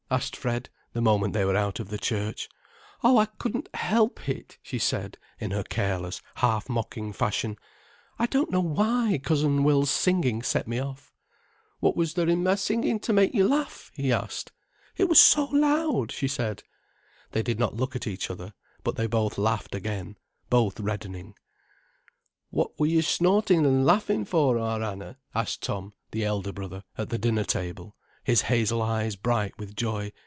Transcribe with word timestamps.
asked 0.11 0.35
Fred, 0.35 0.69
the 0.91 0.99
moment 0.99 1.33
they 1.33 1.45
were 1.45 1.55
out 1.55 1.79
of 1.79 1.87
the 1.87 1.97
church. 1.97 2.49
"Oh, 3.01 3.17
I 3.17 3.27
couldn't 3.27 3.69
help 3.73 4.27
it," 4.27 4.57
she 4.61 4.77
said, 4.77 5.17
in 5.39 5.51
her 5.51 5.63
careless, 5.63 6.21
half 6.35 6.67
mocking 6.67 7.13
fashion. 7.13 7.55
"I 8.19 8.25
don't 8.25 8.51
know 8.51 8.59
why 8.59 9.21
Cousin 9.23 9.63
Will's 9.63 9.89
singing 9.89 10.41
set 10.43 10.67
me 10.67 10.79
off." 10.79 11.13
"What 11.79 11.95
was 11.95 12.15
there 12.15 12.27
in 12.27 12.43
my 12.43 12.55
singing 12.55 12.99
to 12.99 13.13
make 13.13 13.33
you 13.33 13.47
laugh?" 13.47 13.89
he 13.95 14.11
asked. 14.11 14.51
"It 14.97 15.07
was 15.07 15.17
so 15.21 15.45
loud," 15.45 16.11
she 16.11 16.27
said. 16.27 16.61
They 17.31 17.41
did 17.41 17.57
not 17.57 17.77
look 17.77 17.95
at 17.95 18.05
each 18.05 18.29
other, 18.29 18.53
but 18.83 18.97
they 18.97 19.07
both 19.07 19.37
laughed 19.37 19.73
again, 19.73 20.17
both 20.49 20.77
reddening. 20.77 21.35
"What 22.49 22.77
were 22.77 22.85
you 22.87 23.01
snorting 23.01 23.65
and 23.65 23.85
laughing 23.85 24.25
for, 24.25 24.59
our 24.59 24.83
Anna?" 24.83 25.19
asked 25.33 25.63
Tom, 25.63 25.93
the 26.11 26.25
elder 26.25 26.51
brother, 26.51 26.83
at 26.97 27.07
the 27.07 27.17
dinner 27.17 27.45
table, 27.45 27.95
his 28.23 28.41
hazel 28.41 28.83
eyes 28.83 29.15
bright 29.15 29.57
with 29.57 29.75
joy. 29.75 30.11